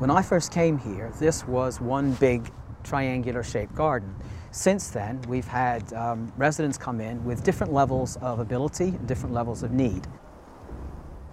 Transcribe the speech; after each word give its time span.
When 0.00 0.08
I 0.10 0.22
first 0.22 0.50
came 0.50 0.78
here, 0.78 1.12
this 1.18 1.46
was 1.46 1.78
one 1.78 2.12
big 2.12 2.50
triangular 2.84 3.42
shaped 3.42 3.74
garden. 3.74 4.16
Since 4.50 4.88
then, 4.88 5.20
we've 5.28 5.46
had 5.46 5.92
um, 5.92 6.32
residents 6.38 6.78
come 6.78 7.02
in 7.02 7.22
with 7.22 7.44
different 7.44 7.74
levels 7.74 8.16
of 8.22 8.38
ability 8.38 8.84
and 8.84 9.06
different 9.06 9.34
levels 9.34 9.62
of 9.62 9.72
need. 9.72 10.06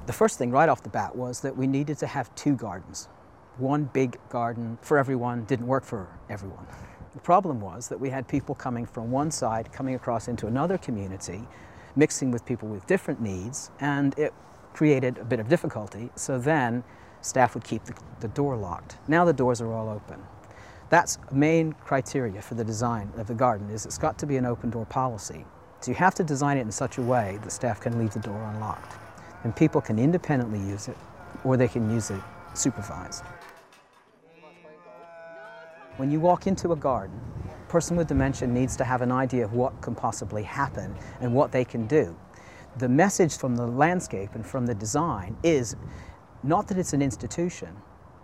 The 0.06 0.12
first 0.12 0.38
thing 0.38 0.52
right 0.52 0.68
off 0.68 0.84
the 0.84 0.90
bat 0.90 1.16
was 1.16 1.40
that 1.40 1.56
we 1.56 1.66
needed 1.66 1.98
to 2.00 2.08
have 2.08 2.36
two 2.36 2.58
gardens. 2.58 3.08
One 3.56 3.86
big 3.86 4.20
garden 4.28 4.78
for 4.82 4.98
everyone 4.98 5.46
didn't 5.46 5.68
work 5.68 5.86
for 5.86 6.10
everyone. 6.30 6.68
The 7.14 7.22
problem 7.22 7.62
was 7.62 7.88
that 7.88 7.98
we 7.98 8.10
had 8.10 8.28
people 8.28 8.54
coming 8.54 8.86
from 8.86 9.12
one 9.12 9.32
side, 9.32 9.72
coming 9.72 9.96
across 9.96 10.28
into 10.28 10.46
another 10.46 10.78
community, 10.78 11.48
mixing 11.96 12.32
with 12.32 12.46
people 12.46 12.68
with 12.68 12.86
different 12.86 13.22
needs, 13.22 13.72
and 13.80 14.14
it 14.20 14.34
created 14.74 15.20
a 15.20 15.24
bit 15.24 15.40
of 15.40 15.48
difficulty. 15.48 16.10
So 16.16 16.38
then 16.38 16.84
staff 17.28 17.54
would 17.54 17.64
keep 17.64 17.84
the, 17.84 17.94
the 18.22 18.28
door 18.30 18.56
locked. 18.56 18.98
Now 19.08 19.26
the 19.26 19.34
doors 19.34 19.62
are 19.62 19.72
all 19.72 19.90
open. 19.90 20.22
That's 20.90 21.18
main 21.32 21.74
criteria 21.74 22.42
for 22.42 22.56
the 22.56 22.64
design 22.64 23.12
of 23.18 23.28
the 23.28 23.34
garden 23.34 23.70
is 23.70 23.86
it's 23.86 23.98
got 23.98 24.18
to 24.20 24.26
be 24.26 24.38
an 24.38 24.46
open 24.46 24.70
door 24.70 24.86
policy. 24.86 25.46
So 25.82 25.92
you 25.92 25.96
have 25.96 26.16
to 26.16 26.24
design 26.24 26.58
it 26.58 26.62
in 26.62 26.72
such 26.72 26.98
a 26.98 27.02
way 27.02 27.38
that 27.44 27.52
staff 27.52 27.82
can 27.82 28.00
leave 28.00 28.14
the 28.14 28.20
door 28.20 28.42
unlocked. 28.54 28.98
And 29.44 29.56
people 29.56 29.82
can 29.82 30.00
independently 30.00 30.60
use 30.60 30.88
it 30.88 30.98
or 31.44 31.58
they 31.58 31.68
can 31.68 31.92
use 31.92 32.10
it 32.10 32.22
supervised. 32.54 33.24
When 35.98 36.10
you 36.12 36.20
walk 36.20 36.48
into 36.48 36.72
a 36.72 36.76
garden, 36.76 37.20
a 37.46 37.72
person 37.72 37.98
with 37.98 38.08
dementia 38.08 38.48
needs 38.48 38.78
to 38.78 38.84
have 38.84 39.02
an 39.02 39.12
idea 39.12 39.44
of 39.44 39.54
what 39.54 39.82
can 39.82 39.94
possibly 39.94 40.44
happen 40.44 40.96
and 41.22 41.34
what 41.34 41.52
they 41.52 41.66
can 41.66 41.86
do. 41.88 42.16
The 42.78 42.88
message 42.88 43.36
from 43.36 43.56
the 43.56 43.66
landscape 43.66 44.36
and 44.36 44.46
from 44.46 44.68
the 44.68 44.76
design 44.76 45.36
is 45.44 45.76
not 46.44 46.68
that 46.68 46.78
it's 46.78 46.94
an 46.94 47.02
institution, 47.02 47.76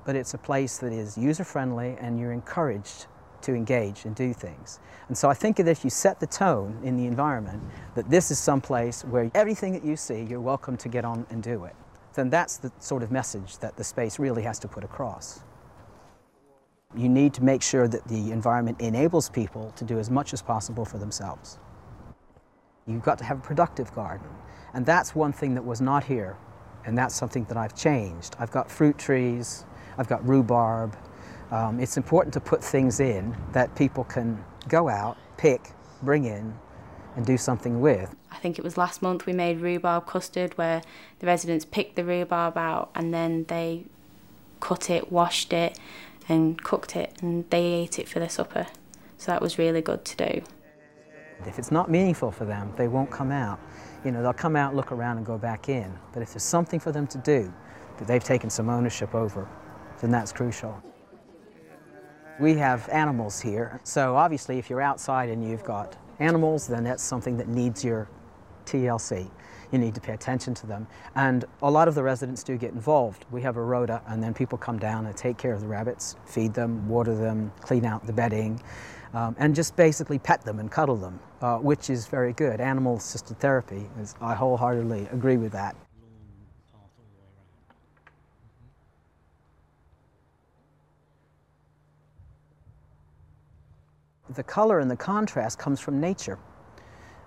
but 0.06 0.16
it's 0.16 0.34
a 0.34 0.38
place 0.38 0.78
that 0.80 0.92
is 0.94 1.18
user-friendly 1.18 1.98
and 2.00 2.20
you're 2.20 2.32
encouraged 2.32 3.08
to 3.42 3.54
engage 3.54 4.06
and 4.06 4.16
do 4.16 4.34
things. 4.34 4.80
And 5.08 5.18
so 5.18 5.30
I 5.30 5.34
think 5.34 5.58
that 5.58 5.68
if 5.68 5.84
you 5.84 5.90
set 5.90 6.20
the 6.20 6.28
tone 6.28 6.80
in 6.84 6.96
the 6.96 7.06
environment 7.06 7.62
that 7.96 8.10
this 8.10 8.32
is 8.32 8.40
some 8.40 8.62
place 8.62 9.04
where 9.04 9.30
everything 9.36 9.74
that 9.74 9.84
you 9.84 9.96
see, 9.96 10.24
you're 10.24 10.42
welcome 10.42 10.78
to 10.78 10.90
get 10.90 11.04
on 11.06 11.26
and 11.30 11.44
do 11.44 11.66
it, 11.66 11.76
then 12.14 12.30
that's 12.30 12.58
the 12.58 12.72
sort 12.80 13.04
of 13.04 13.12
message 13.12 13.58
that 13.58 13.76
the 13.76 13.84
space 13.84 14.20
really 14.20 14.44
has 14.44 14.60
to 14.60 14.68
put 14.68 14.84
across. 14.84 15.42
You 16.96 17.10
need 17.10 17.34
to 17.34 17.44
make 17.44 17.62
sure 17.62 17.88
that 17.88 18.08
the 18.08 18.32
environment 18.32 18.80
enables 18.80 19.30
people 19.30 19.72
to 19.76 19.84
do 19.84 20.00
as 20.00 20.10
much 20.10 20.32
as 20.32 20.42
possible 20.42 20.86
for 20.86 21.00
themselves. 21.00 21.60
You've 22.86 23.02
got 23.02 23.18
to 23.18 23.24
have 23.24 23.40
a 23.40 23.42
productive 23.42 23.94
garden. 23.96 24.28
And 24.74 24.86
that's 24.86 25.16
one 25.16 25.34
thing 25.34 25.56
that 25.56 25.66
was 25.66 25.82
not 25.82 26.04
here. 26.04 26.38
And 26.86 26.98
that's 26.98 27.16
something 27.16 27.46
that 27.46 27.58
I've 27.58 27.76
changed. 27.76 28.36
I've 28.40 28.52
got 28.52 28.70
fruit 28.70 28.98
trees, 28.98 29.66
I've 29.98 30.08
got 30.08 30.28
rhubarb. 30.28 30.98
Um, 31.52 31.80
it's 31.80 31.98
important 31.98 32.34
to 32.34 32.40
put 32.40 32.64
things 32.64 33.00
in 33.00 33.36
that 33.52 33.76
people 33.76 34.04
can 34.04 34.44
go 34.68 34.90
out, 34.90 35.18
pick, 35.38 35.62
bring 36.02 36.26
in, 36.26 36.54
and 37.16 37.26
do 37.26 37.38
something 37.38 37.80
with. 37.80 38.16
I 38.32 38.38
think 38.38 38.58
it 38.58 38.64
was 38.64 38.76
last 38.78 39.02
month 39.02 39.26
we 39.26 39.34
made 39.34 39.62
rhubarb 39.62 40.08
custard 40.08 40.58
where 40.58 40.82
the 41.20 41.28
residents 41.28 41.64
picked 41.64 41.96
the 41.96 42.04
rhubarb 42.04 42.58
out 42.58 42.90
and 42.96 43.14
then 43.14 43.46
they 43.48 43.86
cut 44.60 44.90
it, 44.90 45.12
washed 45.12 45.54
it, 45.54 45.78
and 46.28 46.62
cooked 46.64 46.96
it, 46.96 47.14
and 47.22 47.50
they 47.50 47.66
ate 47.66 48.00
it 48.00 48.08
for 48.08 48.20
their 48.20 48.30
supper. 48.30 48.68
So 49.18 49.32
that 49.32 49.42
was 49.42 49.58
really 49.58 49.82
good 49.82 50.06
to 50.06 50.16
do. 50.16 50.44
If 51.48 51.60
it's 51.60 51.72
not 51.72 51.90
meaningful 51.90 52.32
for 52.32 52.46
them, 52.46 52.74
they 52.76 52.88
won't 52.88 53.12
come 53.12 53.32
out. 53.32 53.60
You 54.04 54.12
know, 54.12 54.22
they'll 54.22 54.34
come 54.34 54.56
out, 54.56 54.76
look 54.76 54.92
around, 54.92 55.18
and 55.18 55.26
go 55.26 55.38
back 55.38 55.70
in. 55.70 55.94
But 56.12 56.22
if 56.22 56.34
there's 56.34 56.44
something 56.44 56.80
for 56.80 56.92
them 56.92 57.08
to 57.08 57.18
do 57.18 57.54
that 57.98 58.08
they've 58.08 58.24
taken 58.24 58.50
some 58.50 58.70
ownership 58.70 59.14
over, 59.16 59.48
then 60.02 60.12
that's 60.12 60.32
crucial. 60.32 60.82
We 62.40 62.56
have 62.56 62.90
animals 62.90 63.40
here, 63.40 63.80
so 63.84 64.16
obviously 64.16 64.58
if 64.58 64.70
you're 64.70 64.82
outside 64.82 65.30
and 65.30 65.48
you've 65.48 65.64
got 65.64 65.96
animals, 66.20 66.68
then 66.68 66.84
that's 66.84 67.04
something 67.04 67.38
that 67.38 67.48
needs 67.48 67.84
your 67.84 68.10
TLC. 68.66 69.30
You 69.74 69.80
need 69.80 69.96
to 69.96 70.02
pay 70.02 70.14
attention 70.14 70.54
to 70.54 70.68
them. 70.68 70.86
And 71.16 71.46
a 71.64 71.72
lot 71.72 71.88
of 71.88 71.96
the 71.96 72.04
residents 72.04 72.44
do 72.44 72.58
get 72.58 72.74
involved. 72.74 73.26
We 73.32 73.42
have 73.42 73.58
a 73.58 73.62
rota 73.64 74.04
and 74.06 74.22
then 74.22 74.32
people 74.32 74.56
come 74.56 74.78
down 74.78 75.08
and 75.08 75.18
take 75.18 75.40
care 75.40 75.52
of 75.52 75.62
the 75.62 75.68
rabbits, 75.68 76.16
feed 76.28 76.54
them, 76.54 76.88
water 76.88 77.16
them, 77.16 77.52
clean 77.60 77.84
out 77.84 78.06
the 78.06 78.14
bedding, 78.14 78.62
um, 79.16 79.36
and 79.40 79.56
just 79.56 79.76
basically 79.76 80.20
pet 80.20 80.44
them 80.44 80.60
and 80.60 80.70
cuddle 80.70 80.96
them, 80.96 81.20
uh, 81.42 81.58
which 81.58 81.90
is 81.90 82.06
very 82.06 82.34
good. 82.34 82.62
Animal 82.62 82.98
assisted 82.98 83.40
therapy, 83.40 83.90
is, 84.00 84.14
I 84.22 84.36
wholeheartedly 84.36 85.08
agree 85.12 85.38
with 85.38 85.52
that. 85.54 85.76
The 94.36 94.44
color 94.44 94.80
and 94.80 94.90
the 94.90 94.96
contrast 94.96 95.58
comes 95.58 95.80
from 95.80 96.00
nature. 96.00 96.38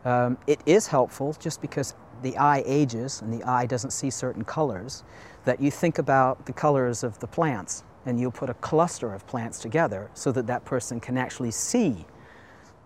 Um, 0.04 0.38
it 0.46 0.60
is 0.66 0.86
helpful 0.86 1.36
just 1.40 1.60
because 1.60 1.94
the 2.22 2.36
eye 2.38 2.62
ages 2.66 3.22
and 3.22 3.32
the 3.32 3.44
eye 3.44 3.66
doesn't 3.66 3.90
see 3.90 4.10
certain 4.10 4.44
colors, 4.44 5.04
that 5.44 5.60
you 5.60 5.70
think 5.70 5.98
about 5.98 6.46
the 6.46 6.52
colors 6.52 7.02
of 7.02 7.18
the 7.20 7.26
plants 7.26 7.84
and 8.04 8.20
you'll 8.20 8.30
put 8.30 8.48
a 8.48 8.54
cluster 8.54 9.12
of 9.12 9.26
plants 9.26 9.58
together 9.58 10.10
so 10.14 10.30
that 10.32 10.46
that 10.46 10.64
person 10.64 11.00
can 11.00 11.18
actually 11.18 11.50
see 11.50 12.06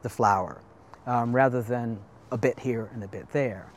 the 0.03 0.09
flower 0.09 0.61
um, 1.07 1.35
rather 1.35 1.63
than 1.63 1.99
a 2.33 2.39
bit 2.39 2.59
here 2.59 2.91
and 2.95 3.05
a 3.05 3.09
bit 3.09 3.31
there. 3.33 3.71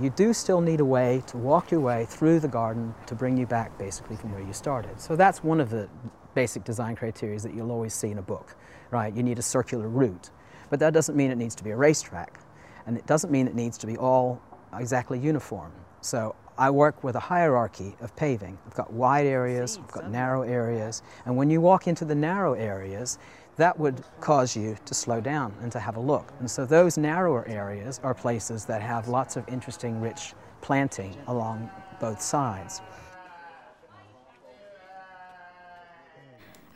You 0.00 0.10
do 0.10 0.34
still 0.34 0.60
need 0.60 0.80
a 0.80 0.84
way 0.84 1.22
to 1.28 1.38
walk 1.38 1.70
your 1.70 1.80
way 1.80 2.04
through 2.04 2.40
the 2.40 2.48
garden 2.48 2.94
to 3.06 3.14
bring 3.14 3.38
you 3.38 3.46
back 3.46 3.78
basically 3.78 4.16
from 4.16 4.32
where 4.32 4.42
you 4.42 4.52
started. 4.52 5.00
So 5.00 5.16
that's 5.16 5.42
one 5.42 5.58
of 5.58 5.70
the 5.70 5.88
basic 6.36 6.62
design 6.62 6.94
criteria 6.94 7.40
that 7.40 7.54
you'll 7.54 7.72
always 7.72 7.94
see 7.94 8.10
in 8.10 8.18
a 8.18 8.22
book, 8.22 8.54
right? 8.90 9.12
You 9.12 9.24
need 9.24 9.38
a 9.40 9.42
circular 9.42 9.88
route. 9.88 10.30
But 10.70 10.78
that 10.80 10.92
doesn't 10.92 11.16
mean 11.16 11.30
it 11.30 11.38
needs 11.38 11.54
to 11.56 11.64
be 11.64 11.70
a 11.70 11.76
racetrack. 11.76 12.38
And 12.86 12.96
it 12.96 13.06
doesn't 13.06 13.32
mean 13.32 13.48
it 13.48 13.54
needs 13.54 13.78
to 13.78 13.86
be 13.86 13.96
all 13.96 14.40
exactly 14.78 15.18
uniform. 15.18 15.72
So 16.02 16.36
I 16.58 16.70
work 16.70 17.02
with 17.02 17.16
a 17.16 17.20
hierarchy 17.20 17.96
of 18.00 18.14
paving. 18.16 18.58
I've 18.66 18.74
got 18.74 18.92
wide 18.92 19.26
areas, 19.26 19.78
I've 19.82 19.92
got 19.92 20.10
narrow 20.10 20.42
areas, 20.42 21.02
and 21.24 21.36
when 21.36 21.50
you 21.50 21.60
walk 21.60 21.88
into 21.88 22.04
the 22.04 22.14
narrow 22.14 22.52
areas, 22.54 23.18
that 23.56 23.78
would 23.78 24.02
cause 24.20 24.54
you 24.56 24.76
to 24.84 24.94
slow 24.94 25.20
down 25.20 25.54
and 25.62 25.72
to 25.72 25.80
have 25.80 25.96
a 25.96 26.00
look. 26.00 26.32
And 26.40 26.50
so 26.50 26.66
those 26.66 26.98
narrower 26.98 27.46
areas 27.48 28.00
are 28.02 28.14
places 28.14 28.66
that 28.66 28.82
have 28.82 29.08
lots 29.08 29.36
of 29.36 29.48
interesting, 29.48 30.00
rich 30.00 30.34
planting 30.60 31.16
along 31.26 31.70
both 32.00 32.20
sides. 32.20 32.82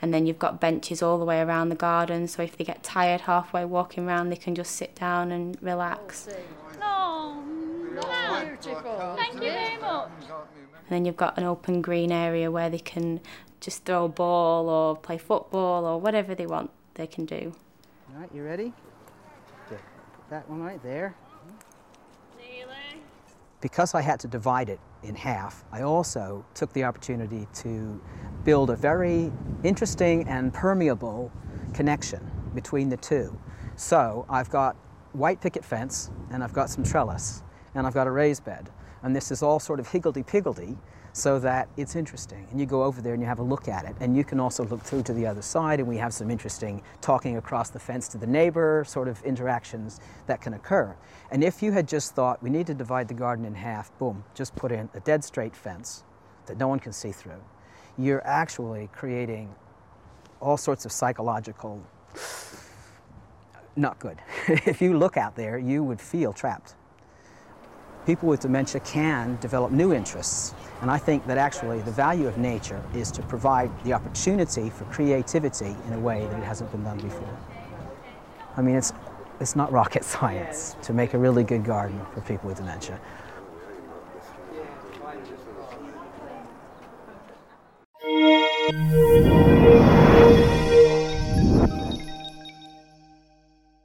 And 0.03 0.15
then 0.15 0.27
you've 0.27 0.39
got 0.39 0.61
benches 0.61 1.03
all 1.03 1.19
the 1.19 1.25
way 1.25 1.41
around 1.41 1.69
the 1.69 1.75
garden, 1.75 2.27
so 2.27 2.43
if 2.43 2.57
they 2.57 2.65
get 2.65 2.83
tired 2.83 3.23
halfway 3.23 3.65
walking 3.65 4.07
around, 4.07 4.31
they 4.31 4.37
can 4.37 4.55
just 4.55 4.77
sit 4.77 4.95
down 4.95 5.31
and 5.31 5.59
relax. 5.61 6.29
No, 6.79 7.43
beautiful. 8.41 9.15
Thank 9.17 9.35
you 9.35 9.41
very 9.41 9.77
much. 9.79 10.11
And 10.21 10.89
then 10.89 11.05
you've 11.05 11.17
got 11.17 11.37
an 11.37 11.45
open 11.45 11.83
green 11.83 12.11
area 12.11 12.51
where 12.51 12.71
they 12.71 12.79
can 12.79 13.21
just 13.61 13.85
throw 13.85 14.07
a 14.07 14.09
ball 14.09 14.69
or 14.69 14.97
play 14.97 15.19
football 15.19 15.85
or 15.85 16.01
whatever 16.01 16.35
they 16.35 16.47
want, 16.47 16.71
they 16.95 17.07
can 17.07 17.27
do. 17.27 17.55
All 18.13 18.21
right, 18.21 18.31
you 18.35 18.43
ready? 18.43 18.73
Put 19.69 19.79
that 20.31 20.49
one 20.49 20.63
right 20.63 20.83
there. 20.83 21.15
Because 23.61 23.95
I 23.95 24.01
had 24.01 24.19
to 24.21 24.29
divide 24.29 24.71
it 24.71 24.81
in 25.03 25.15
half, 25.15 25.65
I 25.71 25.83
also 25.83 26.47
took 26.55 26.73
the 26.73 26.85
opportunity 26.85 27.47
to 27.57 28.01
build 28.45 28.71
a 28.71 28.77
very 28.77 29.31
interesting 29.65 30.27
and 30.29 30.53
permeable 30.53 31.31
connection 31.75 32.31
between 32.55 32.89
the 32.89 32.97
two. 32.97 33.39
So 33.77 34.27
I've 34.29 34.51
got 34.51 34.77
white 35.13 35.41
picket 35.41 35.65
fence 35.65 36.11
and 36.31 36.43
I've 36.43 36.53
got 36.53 36.71
some 36.71 36.85
trellis 36.85 37.43
and 37.75 37.87
I've 37.87 37.95
got 37.95 38.07
a 38.07 38.11
raised 38.11 38.45
bed. 38.45 38.71
And 39.03 39.17
this 39.17 39.31
is 39.31 39.43
all 39.43 39.59
sort 39.59 39.81
of 39.81 39.89
higgledy-piggledy 39.89 40.77
so 41.13 41.39
that 41.41 41.69
it's 41.77 41.97
interesting. 41.97 42.47
And 42.51 42.61
you 42.61 42.67
go 42.67 42.85
over 42.85 43.01
there 43.01 43.15
and 43.15 43.23
you 43.23 43.27
have 43.27 43.39
a 43.39 43.45
look 43.45 43.67
at 43.67 43.85
it. 43.85 43.97
And 44.01 44.17
you 44.17 44.25
can 44.25 44.39
also 44.39 44.65
look 44.65 44.83
through 44.83 45.03
to 45.05 45.13
the 45.13 45.27
other 45.27 45.43
side 45.43 45.81
and 45.81 45.89
we 45.89 45.97
have 45.97 46.13
some 46.13 46.31
interesting 46.31 46.83
talking 47.01 47.37
across 47.37 47.71
the 47.71 47.79
fence 47.79 48.07
to 48.09 48.19
the 48.19 48.27
neighbor 48.27 48.85
sort 48.87 49.09
of 49.09 49.23
interactions 49.25 50.01
that 50.27 50.41
can 50.41 50.55
occur. 50.55 50.95
And 51.31 51.43
if 51.43 51.63
you 51.63 51.73
had 51.73 51.89
just 51.89 52.15
thought, 52.15 52.43
we 52.43 52.51
need 52.51 52.67
to 52.67 52.75
divide 52.75 53.09
the 53.09 53.15
garden 53.15 53.45
in 53.45 53.55
half, 53.55 53.97
boom, 53.99 54.25
just 54.35 54.55
put 54.55 54.71
in 54.71 54.89
a 54.95 55.01
dead 55.01 55.25
straight 55.25 55.57
fence 55.57 56.05
that 56.47 56.59
no 56.59 56.69
one 56.69 56.79
can 56.79 56.93
see 56.93 57.13
through, 57.13 57.43
you're 58.05 58.27
actually 58.27 58.89
creating 58.93 59.55
all 60.41 60.57
sorts 60.57 60.85
of 60.85 60.93
psychological, 60.93 61.83
not 63.77 63.99
good. 63.99 64.19
if 64.49 64.81
you 64.81 64.97
look 64.97 65.17
out 65.17 65.37
there, 65.37 65.59
you 65.59 65.83
would 65.85 66.01
feel 66.01 66.33
trapped. 66.33 66.75
People 68.07 68.29
with 68.29 68.41
dementia 68.41 68.81
can 68.81 69.37
develop 69.41 69.71
new 69.71 69.93
interests 69.93 70.55
and 70.81 70.91
I 70.91 70.97
think 70.97 71.27
that 71.27 71.37
actually 71.37 71.81
the 71.83 71.91
value 71.91 72.27
of 72.27 72.39
nature 72.39 72.83
is 72.95 73.11
to 73.13 73.23
provide 73.23 73.71
the 73.85 73.93
opportunity 73.93 74.71
for 74.71 74.85
creativity 74.87 75.77
in 75.87 75.93
a 75.93 75.99
way 75.99 76.27
that 76.27 76.39
it 76.39 76.45
hasn't 76.45 76.73
been 76.73 76.83
done 76.83 76.99
before. 76.99 77.37
I 78.57 78.63
mean, 78.63 78.77
it's, 78.77 78.95
it's 79.41 79.55
not 79.55 79.71
rocket 79.71 80.05
science 80.17 80.77
to 80.83 80.95
make 80.95 81.13
a 81.13 81.19
really 81.19 81.45
good 81.45 81.65
garden 81.65 82.01
for 82.15 82.23
people 82.23 82.49
with 82.49 82.57
dementia. 82.57 82.99